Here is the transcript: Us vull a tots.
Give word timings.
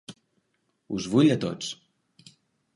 Us 0.97 1.09
vull 1.13 1.31
a 1.37 1.37
tots. 1.45 1.71